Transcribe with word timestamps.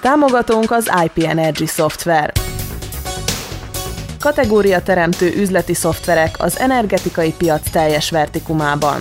Támogatónk 0.00 0.70
az 0.70 0.90
IP 1.04 1.24
Energy 1.24 1.66
Software. 1.66 2.32
Kategória 4.20 4.82
teremtő 4.82 5.32
üzleti 5.36 5.74
szoftverek 5.74 6.34
az 6.38 6.58
energetikai 6.58 7.32
piac 7.38 7.70
teljes 7.70 8.10
vertikumában. 8.10 9.00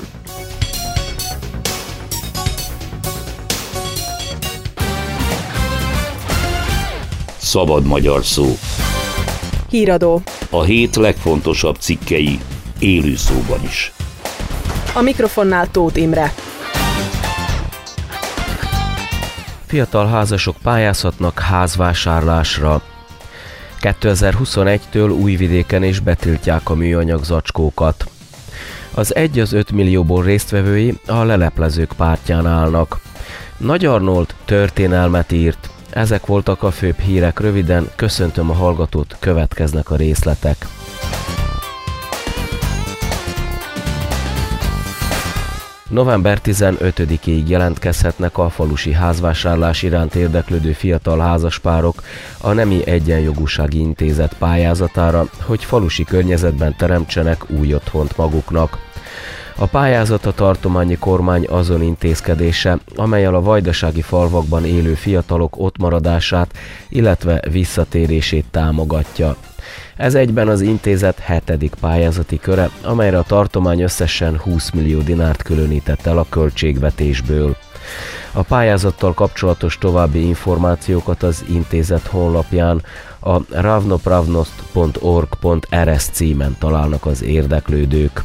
Szabad 7.38 7.86
magyar 7.86 8.26
szó. 8.26 8.46
Híradó. 9.70 10.22
A 10.50 10.64
hét 10.64 10.96
legfontosabb 10.96 11.76
cikkei 11.76 12.40
élő 12.80 13.16
szóban 13.16 13.64
is. 13.64 13.94
A 14.94 15.02
mikrofonnál 15.02 15.72
Tóth 15.72 16.02
Imre. 16.02 16.34
Fiatal 19.68 20.08
házasok 20.08 20.56
pályázhatnak 20.64 21.40
házvásárlásra. 21.40 22.82
2021-től 23.82 25.20
Újvidéken 25.22 25.84
is 25.84 26.00
betiltják 26.00 26.70
a 26.70 26.76
műanyag 26.76 27.24
zacskókat. 27.24 28.10
Az 28.94 29.16
1 29.16 29.40
az 29.40 29.54
5 29.54 29.72
millióból 29.72 30.24
résztvevői 30.24 31.00
a 31.08 31.24
leleplezők 31.24 31.94
pártján 31.98 32.46
állnak. 32.46 33.00
Nagy 33.58 33.86
Arnold 33.86 34.36
történelmet 34.46 35.32
írt. 35.32 35.70
Ezek 35.90 36.26
voltak 36.26 36.64
a 36.64 36.72
főbb 36.72 37.00
hírek 37.00 37.40
röviden, 37.40 37.90
köszöntöm 37.96 38.50
a 38.50 38.54
hallgatót, 38.54 39.16
következnek 39.20 39.90
a 39.90 39.96
részletek. 39.96 40.66
November 45.90 46.40
15-ig 46.44 47.48
jelentkezhetnek 47.48 48.38
a 48.38 48.50
falusi 48.50 48.94
házvásárlás 48.94 49.84
iránt 49.84 50.16
érdeklődő 50.16 50.72
fiatal 50.72 51.20
házaspárok 51.20 52.04
a 52.42 52.52
Nemi 52.52 52.88
Egyenjogúsági 52.88 53.80
Intézet 53.80 54.34
pályázatára, 54.34 55.26
hogy 55.42 55.64
falusi 55.64 56.04
környezetben 56.04 56.76
teremtsenek 56.78 57.50
új 57.50 57.74
otthont 57.74 58.18
maguknak. 58.18 58.78
A 59.58 59.66
pályázat 59.66 60.26
a 60.26 60.32
tartományi 60.32 60.98
kormány 60.98 61.46
azon 61.50 61.82
intézkedése, 61.82 62.80
amelyel 62.96 63.36
a 63.36 63.42
vajdasági 63.42 64.02
falvakban 64.02 64.66
élő 64.66 64.94
fiatalok 64.94 65.60
ottmaradását, 65.60 66.58
illetve 66.90 67.42
visszatérését 67.52 68.46
támogatja. 68.52 69.36
Ez 69.96 70.16
egyben 70.16 70.48
az 70.48 70.62
intézet 70.62 71.20
hetedik 71.20 71.74
pályázati 71.80 72.40
köre, 72.40 72.70
amelyre 72.84 73.18
a 73.18 73.24
tartomány 73.24 73.82
összesen 73.82 74.38
20 74.38 74.70
millió 74.70 75.00
dinárt 75.00 75.42
különített 75.42 76.06
el 76.06 76.18
a 76.18 76.26
költségvetésből. 76.30 77.56
A 78.32 78.42
pályázattal 78.42 79.14
kapcsolatos 79.14 79.78
további 79.78 80.28
információkat 80.28 81.24
az 81.24 81.46
intézet 81.50 82.08
honlapján 82.08 82.84
a 83.20 83.62
ravnopravnost.org.rs 83.62 86.04
címen 86.04 86.56
találnak 86.60 87.06
az 87.06 87.24
érdeklődők. 87.24 88.24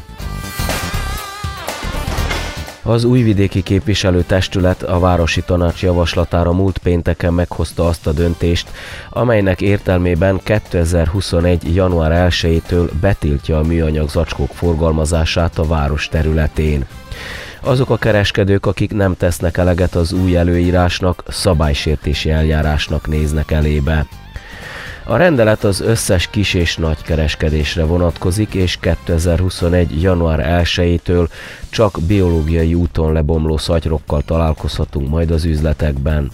Az 2.85 3.03
újvidéki 3.03 3.63
képviselőtestület 3.63 4.83
a 4.83 4.99
Városi 4.99 5.41
Tanács 5.41 5.81
javaslatára 5.81 6.51
múlt 6.51 6.77
pénteken 6.77 7.33
meghozta 7.33 7.87
azt 7.87 8.07
a 8.07 8.11
döntést, 8.11 8.69
amelynek 9.09 9.61
értelmében 9.61 10.39
2021. 10.43 11.75
január 11.75 12.27
1-től 12.31 12.89
betiltja 13.01 13.57
a 13.57 13.63
műanyag 13.63 14.09
zacskók 14.09 14.51
forgalmazását 14.53 15.57
a 15.57 15.67
város 15.67 16.07
területén. 16.07 16.85
Azok 17.61 17.89
a 17.89 17.97
kereskedők, 17.97 18.65
akik 18.65 18.93
nem 18.93 19.17
tesznek 19.17 19.57
eleget 19.57 19.95
az 19.95 20.11
új 20.11 20.35
előírásnak, 20.35 21.23
szabálysértési 21.27 22.29
eljárásnak 22.29 23.07
néznek 23.07 23.51
elébe. 23.51 24.05
A 25.05 25.15
rendelet 25.15 25.63
az 25.63 25.81
összes 25.81 26.27
kis 26.27 26.53
és 26.53 26.77
nagy 26.77 27.01
kereskedésre 27.01 27.83
vonatkozik, 27.83 28.53
és 28.53 28.77
2021. 28.79 30.01
január 30.01 30.63
1-től 30.63 31.27
csak 31.69 31.97
biológiai 32.07 32.73
úton 32.73 33.13
lebomló 33.13 33.57
szatyrokkal 33.57 34.21
találkozhatunk 34.21 35.09
majd 35.09 35.31
az 35.31 35.45
üzletekben. 35.45 36.31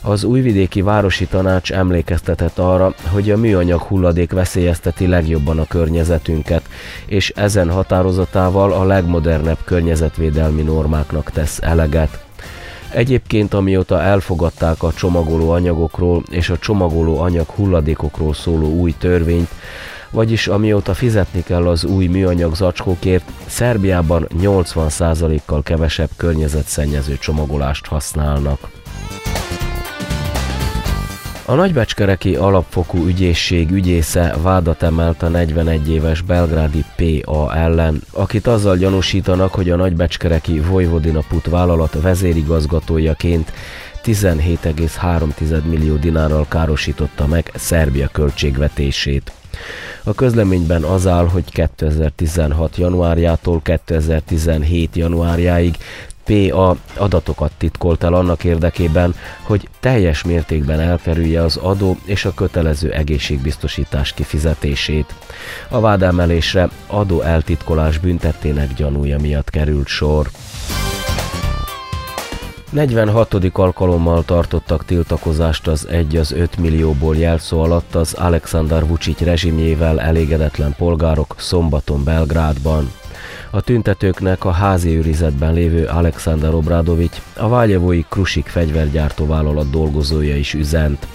Az 0.00 0.24
újvidéki 0.24 0.82
városi 0.82 1.26
tanács 1.26 1.72
emlékeztetett 1.72 2.58
arra, 2.58 2.94
hogy 3.12 3.30
a 3.30 3.36
műanyag 3.36 3.80
hulladék 3.80 4.32
veszélyezteti 4.32 5.06
legjobban 5.06 5.58
a 5.58 5.66
környezetünket, 5.66 6.62
és 7.06 7.32
ezen 7.36 7.70
határozatával 7.70 8.72
a 8.72 8.84
legmodernebb 8.84 9.58
környezetvédelmi 9.64 10.62
normáknak 10.62 11.30
tesz 11.30 11.58
eleget. 11.62 12.25
Egyébként 12.90 13.54
amióta 13.54 14.00
elfogadták 14.00 14.82
a 14.82 14.92
csomagoló 14.92 15.50
anyagokról 15.50 16.22
és 16.30 16.50
a 16.50 16.58
csomagoló 16.58 17.18
anyag 17.18 17.48
hulladékokról 17.48 18.34
szóló 18.34 18.68
új 18.68 18.94
törvényt, 18.98 19.48
vagyis 20.10 20.46
amióta 20.48 20.94
fizetni 20.94 21.42
kell 21.42 21.68
az 21.68 21.84
új 21.84 22.06
műanyag 22.06 22.54
zacskókért, 22.54 23.30
Szerbiában 23.46 24.26
80%-kal 24.38 25.62
kevesebb 25.62 26.10
környezetszennyező 26.16 27.18
csomagolást 27.18 27.86
használnak. 27.86 28.75
A 31.48 31.54
nagybecskereki 31.54 32.36
alapfokú 32.36 33.06
ügyészség 33.06 33.70
ügyésze 33.70 34.36
vádat 34.42 34.82
emelt 34.82 35.22
a 35.22 35.28
41 35.28 35.90
éves 35.90 36.20
belgrádi 36.20 36.84
PA 36.96 37.56
ellen, 37.56 38.02
akit 38.12 38.46
azzal 38.46 38.76
gyanúsítanak, 38.76 39.54
hogy 39.54 39.70
a 39.70 39.76
nagybecskereki 39.76 40.60
Vojvodina 40.60 41.20
Put 41.28 41.46
vállalat 41.46 42.02
vezérigazgatójaként 42.02 43.52
17,3 44.04 45.62
millió 45.62 45.94
dinárral 45.94 46.46
károsította 46.48 47.26
meg 47.26 47.50
Szerbia 47.54 48.08
költségvetését. 48.12 49.32
A 50.04 50.14
közleményben 50.14 50.82
az 50.82 51.06
áll, 51.06 51.28
hogy 51.28 51.44
2016. 51.50 52.76
januárjától 52.76 53.60
2017. 53.62 54.96
januárjáig 54.96 55.76
PA 56.26 56.76
adatokat 56.96 57.52
titkolt 57.58 58.04
el 58.04 58.14
annak 58.14 58.44
érdekében, 58.44 59.14
hogy 59.42 59.68
teljes 59.80 60.24
mértékben 60.24 60.80
elkerülje 60.80 61.42
az 61.42 61.56
adó 61.56 61.96
és 62.04 62.24
a 62.24 62.34
kötelező 62.34 62.90
egészségbiztosítás 62.90 64.12
kifizetését. 64.12 65.14
A 65.68 65.80
vádemelésre 65.80 66.68
adó 66.86 67.20
eltitkolás 67.20 67.98
büntettének 67.98 68.74
gyanúja 68.74 69.18
miatt 69.18 69.50
került 69.50 69.86
sor. 69.86 70.30
46. 72.70 73.34
alkalommal 73.52 74.24
tartottak 74.24 74.84
tiltakozást 74.84 75.66
az 75.66 75.88
1 75.88 76.16
az 76.16 76.32
5 76.32 76.56
millióból 76.56 77.16
jelszó 77.16 77.60
alatt 77.60 77.94
az 77.94 78.14
Alexander 78.14 78.86
Vucic 78.86 79.20
rezsimjével 79.20 80.00
elégedetlen 80.00 80.74
polgárok 80.78 81.34
szombaton 81.38 82.04
Belgrádban. 82.04 82.90
A 83.56 83.60
tüntetőknek 83.60 84.44
a 84.44 84.50
házi 84.50 84.96
őrizetben 84.96 85.52
lévő 85.54 85.84
Alexander 85.84 86.54
Obradovics, 86.54 87.16
a 87.36 87.48
vágyavói 87.48 88.04
Krusik 88.08 88.46
fegyvergyártó 88.46 89.26
vállalat 89.26 89.70
dolgozója 89.70 90.36
is 90.36 90.54
üzent. 90.54 91.06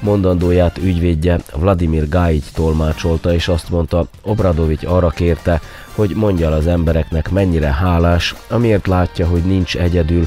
Mondandóját 0.00 0.78
ügyvédje 0.78 1.40
Vladimir 1.56 2.08
Gáigy 2.08 2.44
tolmácsolta, 2.54 3.34
és 3.34 3.48
azt 3.48 3.70
mondta, 3.70 4.06
Obradovics 4.22 4.84
arra 4.84 5.08
kérte, 5.08 5.60
hogy 5.94 6.10
mondja 6.14 6.50
az 6.50 6.66
embereknek 6.66 7.30
mennyire 7.30 7.72
hálás, 7.72 8.34
amiért 8.48 8.86
látja, 8.86 9.26
hogy 9.26 9.42
nincs 9.42 9.76
egyedül, 9.76 10.26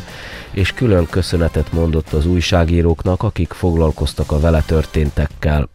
és 0.58 0.74
külön 0.74 1.08
köszönetet 1.10 1.72
mondott 1.72 2.14
az 2.14 2.26
újságíróknak, 2.26 3.24
akik 3.24 3.54
foglalkoztak 3.54 4.32
a 4.32 4.40
vele 4.40 4.64
történtekkel. 4.66 5.70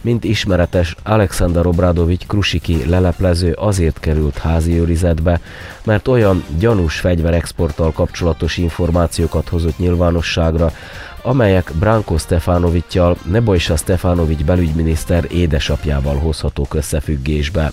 Mint 0.00 0.24
ismeretes, 0.24 0.96
Alexander 1.02 1.66
Obradovics 1.66 2.26
Krusiki 2.26 2.88
leleplező 2.88 3.52
azért 3.52 4.00
került 4.00 4.38
házi 4.38 4.78
őrizetbe, 4.78 5.40
mert 5.84 6.08
olyan 6.08 6.44
gyanús 6.58 7.00
fegyverexporttal 7.00 7.92
kapcsolatos 7.92 8.56
információkat 8.56 9.48
hozott 9.48 9.78
nyilvánosságra, 9.78 10.72
amelyek 11.26 11.72
Branko 11.78 12.18
Stefanovicsal, 12.18 13.16
Nebojsa 13.24 13.76
Stefanovics 13.76 14.44
belügyminiszter 14.44 15.26
édesapjával 15.30 16.16
hozhatók 16.16 16.74
összefüggésbe. 16.74 17.72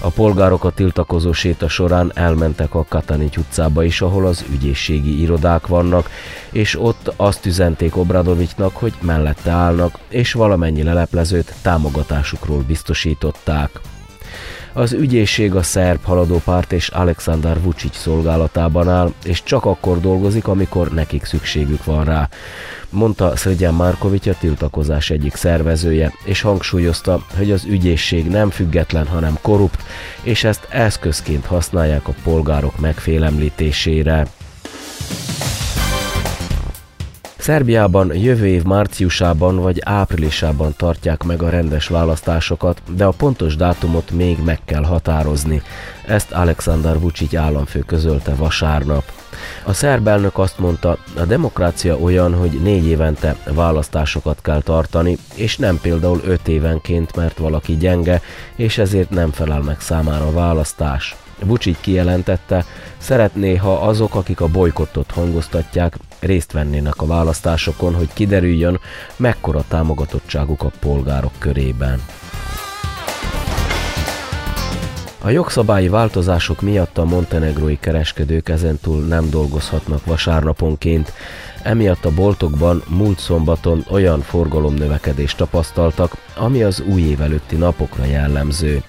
A 0.00 0.08
polgárok 0.08 0.64
a 0.64 0.70
tiltakozó 0.70 1.32
séta 1.32 1.68
során 1.68 2.12
elmentek 2.14 2.74
a 2.74 2.84
Katanics 2.88 3.36
utcába 3.36 3.84
is, 3.84 4.00
ahol 4.00 4.26
az 4.26 4.44
ügyészségi 4.52 5.20
irodák 5.20 5.66
vannak, 5.66 6.10
és 6.50 6.80
ott 6.80 7.12
azt 7.16 7.46
üzenték 7.46 7.96
Obradovicsnak, 7.96 8.76
hogy 8.76 8.92
mellette 9.00 9.50
állnak, 9.50 9.98
és 10.08 10.32
valamennyi 10.32 10.82
leleplezőt 10.82 11.54
támogatásukról 11.62 12.62
biztosították. 12.66 13.70
Az 14.74 14.92
ügyészség 14.92 15.54
a 15.54 15.62
szerb 15.62 16.04
haladópárt 16.04 16.72
és 16.72 16.88
Alexander 16.88 17.62
Vucic 17.62 17.96
szolgálatában 17.96 18.88
áll, 18.88 19.12
és 19.24 19.42
csak 19.42 19.64
akkor 19.64 20.00
dolgozik, 20.00 20.46
amikor 20.46 20.88
nekik 20.88 21.24
szükségük 21.24 21.84
van 21.84 22.04
rá 22.04 22.28
mondta 22.92 23.36
Szögyen 23.36 23.74
Márkovics 23.74 24.26
a 24.26 24.34
tiltakozás 24.38 25.10
egyik 25.10 25.34
szervezője, 25.34 26.12
és 26.24 26.40
hangsúlyozta, 26.40 27.26
hogy 27.36 27.50
az 27.50 27.64
ügyészség 27.64 28.28
nem 28.28 28.50
független, 28.50 29.06
hanem 29.06 29.38
korrupt, 29.42 29.82
és 30.22 30.44
ezt 30.44 30.66
eszközként 30.70 31.46
használják 31.46 32.08
a 32.08 32.14
polgárok 32.22 32.78
megfélemlítésére. 32.78 34.26
Szerbiában 37.42 38.14
jövő 38.14 38.46
év 38.46 38.62
márciusában 38.62 39.56
vagy 39.56 39.80
áprilisában 39.84 40.74
tartják 40.76 41.22
meg 41.22 41.42
a 41.42 41.48
rendes 41.48 41.86
választásokat, 41.86 42.82
de 42.96 43.04
a 43.04 43.10
pontos 43.10 43.56
dátumot 43.56 44.10
még 44.10 44.38
meg 44.44 44.60
kell 44.64 44.82
határozni. 44.82 45.62
Ezt 46.06 46.32
Alexander 46.32 47.00
Vucic 47.00 47.34
államfő 47.34 47.78
közölte 47.80 48.34
vasárnap. 48.34 49.04
A 49.64 49.72
szerb 49.72 50.08
elnök 50.08 50.38
azt 50.38 50.58
mondta, 50.58 50.98
a 51.16 51.24
demokrácia 51.24 51.96
olyan, 51.96 52.34
hogy 52.34 52.60
négy 52.62 52.86
évente 52.86 53.36
választásokat 53.54 54.38
kell 54.42 54.60
tartani, 54.60 55.18
és 55.34 55.56
nem 55.56 55.78
például 55.80 56.20
öt 56.24 56.48
évenként, 56.48 57.16
mert 57.16 57.38
valaki 57.38 57.76
gyenge, 57.76 58.20
és 58.56 58.78
ezért 58.78 59.10
nem 59.10 59.30
felel 59.30 59.60
meg 59.60 59.80
számára 59.80 60.26
a 60.26 60.32
választás. 60.32 61.16
Vucic 61.44 61.80
kijelentette, 61.80 62.64
szeretné, 62.98 63.56
ha 63.56 63.72
azok, 63.72 64.14
akik 64.14 64.40
a 64.40 64.48
bolykottot 64.48 65.10
hangoztatják, 65.10 65.96
részt 66.22 66.52
vennének 66.52 67.00
a 67.00 67.06
választásokon, 67.06 67.94
hogy 67.94 68.08
kiderüljön, 68.12 68.80
mekkora 69.16 69.64
támogatottságuk 69.68 70.62
a 70.62 70.70
polgárok 70.80 71.32
körében. 71.38 72.02
A 75.24 75.30
jogszabályi 75.30 75.88
változások 75.88 76.60
miatt 76.60 76.98
a 76.98 77.04
montenegrói 77.04 77.78
kereskedők 77.78 78.48
ezentúl 78.48 79.00
nem 79.00 79.30
dolgozhatnak 79.30 80.04
vasárnaponként, 80.04 81.12
emiatt 81.62 82.04
a 82.04 82.14
boltokban 82.14 82.82
múlt 82.88 83.18
szombaton 83.18 83.84
olyan 83.90 84.20
forgalomnövekedést 84.20 85.36
tapasztaltak, 85.36 86.16
ami 86.36 86.62
az 86.62 86.80
új 86.80 87.02
év 87.02 87.20
előtti 87.20 87.56
napokra 87.56 88.04
jellemző. 88.04 88.82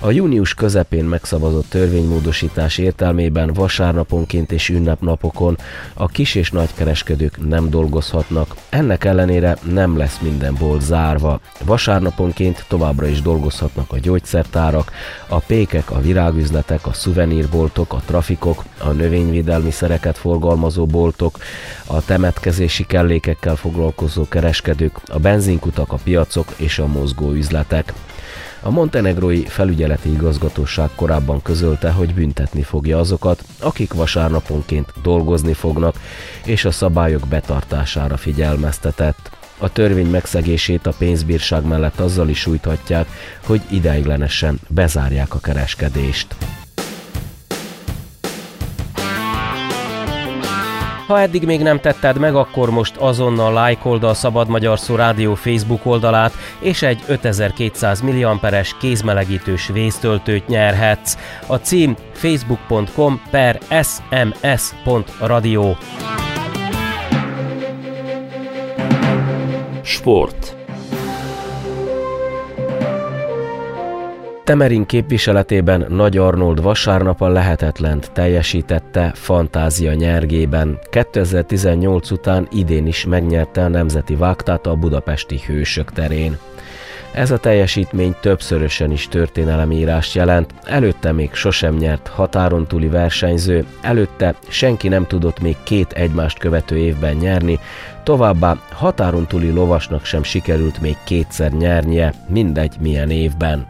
A 0.00 0.10
június 0.10 0.54
közepén 0.54 1.04
megszavazott 1.04 1.68
törvénymódosítás 1.68 2.78
értelmében 2.78 3.52
vasárnaponként 3.52 4.52
és 4.52 4.68
ünnepnapokon 4.68 5.58
a 5.94 6.06
kis 6.06 6.34
és 6.34 6.50
nagykereskedők 6.50 7.48
nem 7.48 7.70
dolgozhatnak. 7.70 8.54
Ennek 8.68 9.04
ellenére 9.04 9.56
nem 9.72 9.96
lesz 9.96 10.18
minden 10.22 10.54
bolt 10.58 10.82
zárva. 10.82 11.40
Vasárnaponként 11.64 12.64
továbbra 12.68 13.06
is 13.06 13.22
dolgozhatnak 13.22 13.92
a 13.92 13.98
gyógyszertárak, 13.98 14.92
a 15.28 15.38
pékek, 15.38 15.90
a 15.90 16.00
virágüzletek, 16.00 16.86
a 16.86 16.92
szuvenírboltok, 16.92 17.92
a 17.92 18.02
trafikok, 18.06 18.64
a 18.78 18.88
növényvédelmi 18.88 19.70
szereket 19.70 20.18
forgalmazó 20.18 20.86
boltok, 20.86 21.38
a 21.86 22.04
temetkezési 22.04 22.86
kellékekkel 22.86 23.56
foglalkozó 23.56 24.28
kereskedők, 24.28 25.00
a 25.06 25.18
benzinkutak, 25.18 25.92
a 25.92 25.98
piacok 26.04 26.52
és 26.56 26.78
a 26.78 26.86
mozgó 26.86 27.32
üzletek. 27.32 27.92
A 28.66 28.70
montenegrói 28.70 29.44
felügyeleti 29.44 30.12
igazgatóság 30.12 30.90
korábban 30.94 31.42
közölte, 31.42 31.90
hogy 31.90 32.14
büntetni 32.14 32.62
fogja 32.62 32.98
azokat, 32.98 33.44
akik 33.60 33.92
vasárnaponként 33.92 34.92
dolgozni 35.02 35.52
fognak, 35.52 35.96
és 36.44 36.64
a 36.64 36.70
szabályok 36.70 37.26
betartására 37.28 38.16
figyelmeztetett. 38.16 39.30
A 39.58 39.72
törvény 39.72 40.10
megszegését 40.10 40.86
a 40.86 40.94
pénzbírság 40.98 41.66
mellett 41.66 42.00
azzal 42.00 42.28
is 42.28 42.38
sújthatják, 42.38 43.08
hogy 43.44 43.60
ideiglenesen 43.70 44.60
bezárják 44.68 45.34
a 45.34 45.40
kereskedést. 45.40 46.36
Ha 51.06 51.20
eddig 51.20 51.44
még 51.44 51.62
nem 51.62 51.80
tetted 51.80 52.18
meg, 52.18 52.34
akkor 52.34 52.70
most 52.70 52.96
azonnal 52.96 53.52
lájkold 53.52 54.04
a 54.04 54.14
Szabad 54.14 54.48
Magyar 54.48 54.78
Szó 54.78 54.94
Rádió 54.94 55.34
Facebook 55.34 55.86
oldalát, 55.86 56.32
és 56.58 56.82
egy 56.82 57.02
5200 57.06 58.00
mAh 58.00 58.66
kézmelegítős 58.80 59.66
vésztöltőt 59.66 60.46
nyerhetsz. 60.46 61.16
A 61.46 61.56
cím 61.56 61.96
facebook.com 62.12 63.20
per 63.30 63.58
sms.radio. 63.82 65.74
Sport. 69.82 70.55
Temerin 74.46 74.86
képviseletében 74.86 75.86
Nagy 75.88 76.16
Arnold 76.16 76.62
vasárnap 76.62 77.20
a 77.20 77.28
lehetetlent 77.28 78.10
teljesítette 78.12 79.12
fantázia 79.14 79.94
nyergében. 79.94 80.78
2018 80.90 82.10
után 82.10 82.48
idén 82.50 82.86
is 82.86 83.04
megnyerte 83.04 83.64
a 83.64 83.68
Nemzeti 83.68 84.14
Vágtát 84.14 84.66
a 84.66 84.74
budapesti 84.74 85.40
hősök 85.46 85.92
terén. 85.92 86.38
Ez 87.12 87.30
a 87.30 87.38
teljesítmény 87.38 88.14
többszörösen 88.20 88.90
is 88.90 89.08
történelemírást 89.08 90.14
jelent, 90.14 90.54
előtte 90.64 91.12
még 91.12 91.34
sosem 91.34 91.74
nyert 91.76 92.08
határon 92.08 92.66
túli 92.66 92.88
versenyző, 92.88 93.64
előtte 93.80 94.34
senki 94.48 94.88
nem 94.88 95.06
tudott 95.06 95.40
még 95.40 95.56
két 95.62 95.92
egymást 95.92 96.38
követő 96.38 96.76
évben 96.76 97.16
nyerni, 97.16 97.58
továbbá 98.02 98.56
határon 98.72 99.26
túli 99.26 99.50
lovasnak 99.50 100.04
sem 100.04 100.22
sikerült 100.22 100.80
még 100.80 100.96
kétszer 101.04 101.52
nyernie, 101.52 102.12
mindegy 102.28 102.76
milyen 102.80 103.10
évben. 103.10 103.66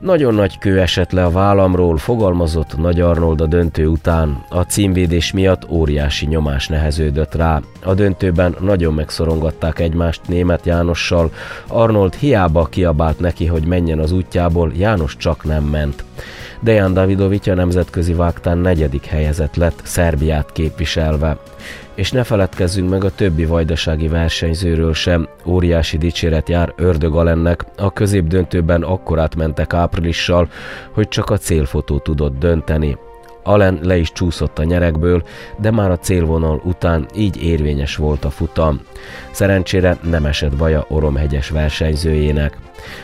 Nagyon 0.00 0.34
nagy 0.34 0.58
kő 0.58 0.80
esett 0.80 1.10
le 1.10 1.24
a 1.24 1.30
vállamról, 1.30 1.96
fogalmazott 1.96 2.76
Nagy 2.76 3.00
Arnold 3.00 3.40
a 3.40 3.46
döntő 3.46 3.86
után. 3.86 4.44
A 4.48 4.60
címvédés 4.60 5.32
miatt 5.32 5.70
óriási 5.70 6.26
nyomás 6.26 6.68
neheződött 6.68 7.34
rá. 7.34 7.60
A 7.84 7.94
döntőben 7.94 8.56
nagyon 8.60 8.94
megszorongatták 8.94 9.78
egymást 9.78 10.20
német 10.26 10.66
Jánossal. 10.66 11.32
Arnold 11.66 12.14
hiába 12.14 12.64
kiabált 12.64 13.18
neki, 13.18 13.46
hogy 13.46 13.64
menjen 13.64 13.98
az 13.98 14.12
útjából, 14.12 14.72
János 14.76 15.16
csak 15.16 15.44
nem 15.44 15.64
ment. 15.64 16.04
Dejan 16.62 16.92
Davidovic 16.92 17.46
a 17.46 17.54
nemzetközi 17.54 18.12
vágtán 18.12 18.58
negyedik 18.58 19.04
helyezett 19.04 19.56
lett, 19.56 19.80
Szerbiát 19.84 20.52
képviselve. 20.52 21.38
És 21.94 22.10
ne 22.10 22.24
feledkezzünk 22.24 22.90
meg 22.90 23.04
a 23.04 23.14
többi 23.14 23.44
vajdasági 23.44 24.08
versenyzőről 24.08 24.94
sem. 24.94 25.28
Óriási 25.44 25.98
dicséret 25.98 26.48
jár 26.48 26.72
Ördög 26.76 27.16
Alennek, 27.16 27.64
a 27.76 27.92
középdöntőben 27.92 28.82
akkorát 28.82 29.36
mentek 29.36 29.74
áprilissal, 29.74 30.48
hogy 30.90 31.08
csak 31.08 31.30
a 31.30 31.38
célfotó 31.38 31.98
tudott 31.98 32.38
dönteni. 32.38 32.96
Allen 33.42 33.78
le 33.82 33.96
is 33.96 34.12
csúszott 34.12 34.58
a 34.58 34.64
nyerekből, 34.64 35.22
de 35.60 35.70
már 35.70 35.90
a 35.90 35.98
célvonal 35.98 36.60
után 36.64 37.06
így 37.16 37.42
érvényes 37.42 37.96
volt 37.96 38.24
a 38.24 38.30
futam. 38.30 38.80
Szerencsére 39.30 39.98
nem 40.02 40.24
esett 40.24 40.56
baja 40.56 40.84
Oromhegyes 40.88 41.48
versenyzőjének. 41.48 42.58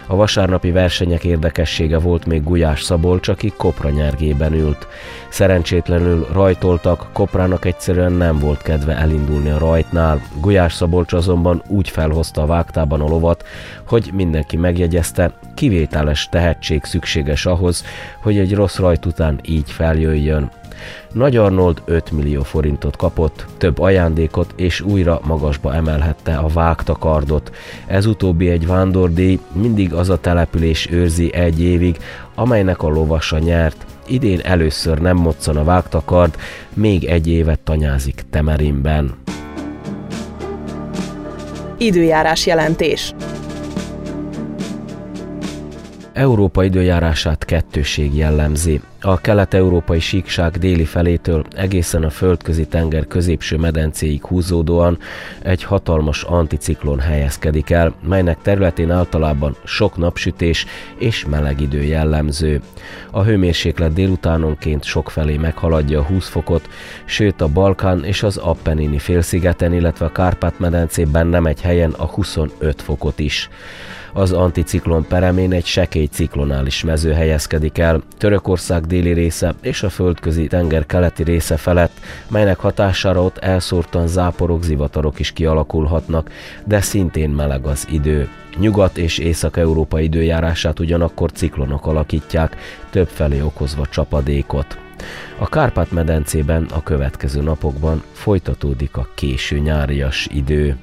A 0.07 0.17
vasárnapi 0.17 0.71
versenyek 0.71 1.25
érdekessége 1.25 1.99
volt 1.99 2.27
még 2.27 2.43
Gulyás 2.43 2.83
Szabolcs, 2.83 3.29
aki 3.29 3.53
Kopra 3.57 3.91
nyergében 3.91 4.53
ült. 4.53 4.87
Szerencsétlenül 5.29 6.27
rajtoltak, 6.33 7.07
Koprának 7.13 7.65
egyszerűen 7.65 8.13
nem 8.13 8.39
volt 8.39 8.63
kedve 8.63 8.97
elindulni 8.97 9.51
a 9.51 9.59
rajtnál. 9.59 10.21
Gulyás 10.41 10.73
Szabolcs 10.73 11.13
azonban 11.13 11.63
úgy 11.69 11.89
felhozta 11.89 12.43
a 12.43 12.47
vágtában 12.47 13.01
a 13.01 13.09
lovat, 13.09 13.45
hogy 13.87 14.11
mindenki 14.15 14.57
megjegyezte, 14.57 15.33
kivételes 15.55 16.29
tehetség 16.29 16.85
szükséges 16.85 17.47
ahhoz, 17.47 17.85
hogy 18.23 18.39
egy 18.39 18.55
rossz 18.55 18.77
rajt 18.77 19.07
után 19.07 19.41
így 19.45 19.71
feljöjjön. 19.71 20.26
Nagy 21.13 21.37
Arnold 21.37 21.83
5 21.85 22.11
millió 22.11 22.43
forintot 22.43 22.97
kapott, 22.97 23.47
több 23.59 23.79
ajándékot 23.79 24.53
és 24.57 24.81
újra 24.81 25.21
magasba 25.25 25.75
emelhette 25.75 26.37
a 26.37 26.47
vágtakardot. 26.47 27.55
Ez 27.87 28.07
utóbbi 28.07 28.49
egy 28.49 28.67
vándordíj, 28.67 29.39
mindig 29.53 29.95
az 29.95 30.11
a 30.11 30.21
település 30.21 30.91
őrzi 30.91 31.35
egy 31.35 31.63
évig, 31.63 31.97
amelynek 32.35 32.83
a 32.83 32.89
lovasa 32.89 33.39
nyert. 33.39 33.87
Idén 34.07 34.41
először 34.43 34.99
nem 34.99 35.17
moccan 35.17 35.57
a 35.57 35.65
vágtakard, 35.65 36.37
még 36.75 37.05
egy 37.05 37.29
évet 37.29 37.61
tanyázik 37.61 38.25
Temerinben. 38.31 39.15
Időjárás 41.79 42.47
jelentés. 42.47 43.15
Európa 46.17 46.65
időjárását 46.65 47.45
kettőség 47.45 48.17
jellemzi. 48.17 48.81
A 49.01 49.21
kelet-európai 49.21 50.01
síkság 50.01 50.53
déli 50.53 50.85
felétől 50.85 51.45
egészen 51.57 52.03
a 52.03 52.11
földközi 52.11 52.67
tenger 52.67 53.07
középső 53.07 53.57
medencéig 53.57 54.25
húzódóan 54.25 54.99
egy 55.43 55.63
hatalmas 55.63 56.23
anticiklon 56.23 57.01
helyezkedik 57.01 57.71
el, 57.71 57.95
melynek 58.09 58.39
területén 58.43 58.91
általában 58.91 59.57
sok 59.65 59.97
napsütés 59.97 60.67
és 60.99 61.25
meleg 61.25 61.61
idő 61.61 61.83
jellemző. 61.83 62.61
A 63.11 63.23
hőmérséklet 63.23 63.93
délutánonként 63.93 64.85
sokfelé 64.85 65.37
meghaladja 65.37 65.99
a 65.99 66.05
20 66.05 66.29
fokot, 66.29 66.69
sőt 67.05 67.41
a 67.41 67.49
Balkán 67.49 68.05
és 68.05 68.23
az 68.23 68.37
Appennini 68.37 68.99
félszigeten, 68.99 69.73
illetve 69.73 70.05
a 70.07 70.13
Kárpát-medencében 70.13 71.27
nem 71.27 71.47
egy 71.47 71.61
helyen 71.61 71.91
a 71.91 72.05
25 72.07 72.83
fokot 72.83 73.19
is. 73.19 73.49
Az 74.17 74.33
anticiklon 74.33 75.07
peremén 75.07 75.53
egy 75.53 75.65
sekély 75.65 76.07
ciklonális 76.07 76.85
mező 76.85 77.13
helyezkedik 77.13 77.79
el 77.79 78.03
Törökország 78.19 78.87
déli 78.87 79.13
része 79.13 79.55
és 79.63 79.83
a 79.83 79.89
földközi 79.89 80.47
tenger 80.47 80.87
keleti 80.87 81.23
része 81.23 81.57
felett, 81.57 82.01
melynek 82.29 82.59
hatására 82.59 83.23
ott 83.23 83.39
elszórtan 83.39 84.07
záporok, 84.07 84.63
zivatarok 84.63 85.19
is 85.19 85.33
kialakulhatnak, 85.33 86.31
de 86.65 86.81
szintén 86.81 87.31
meleg 87.31 87.67
az 87.67 87.87
idő. 87.91 88.29
Nyugat- 88.59 88.99
és 88.99 89.19
Észak-Európa 89.19 90.01
időjárását 90.01 90.81
ugyanakkor 90.81 91.33
ciklonok 91.33 91.87
alakítják, 91.87 92.57
többfelé 92.91 93.41
okozva 93.41 93.87
csapadékot. 93.87 94.79
A 95.39 95.49
Kárpát-medencében 95.49 96.67
a 96.75 96.83
következő 96.83 97.43
napokban 97.43 98.03
folytatódik 98.13 98.97
a 98.97 99.09
késő 99.15 99.59
nyárias 99.59 100.29
idő. 100.33 100.77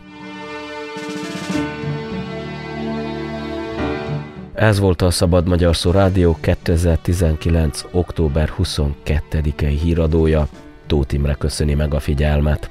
Ez 4.63 4.79
volt 4.79 5.01
a 5.01 5.12
Szabad 5.12 5.48
Magyar 5.48 5.75
Szó 5.75 5.91
Rádió 5.91 6.38
2019. 6.41 7.86
október 7.91 8.53
22-i 8.58 9.77
híradója. 9.82 10.48
Tóth 10.88 11.13
Imre 11.13 11.34
köszöni 11.34 11.74
meg 11.74 11.93
a 11.93 12.00
figyelmet. 12.00 12.70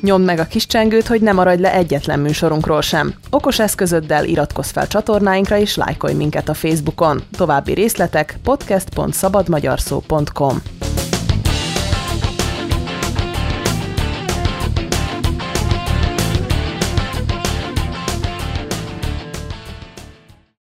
Nyomd 0.00 0.24
meg 0.24 0.38
a 0.38 0.44
kis 0.44 0.66
csengőt, 0.66 1.06
hogy 1.06 1.20
ne 1.20 1.32
maradj 1.32 1.62
le 1.62 1.72
egyetlen 1.72 2.20
műsorunkról 2.20 2.80
sem. 2.80 3.14
Okos 3.30 3.58
eszközöddel 3.58 4.24
iratkozz 4.24 4.70
fel 4.70 4.86
csatornáinkra 4.86 5.58
és 5.58 5.76
lájkolj 5.76 6.14
minket 6.14 6.48
a 6.48 6.54
Facebookon. 6.54 7.22
További 7.36 7.72
részletek 7.72 8.38
podcast.szabadmagyarszó.com 8.42 10.62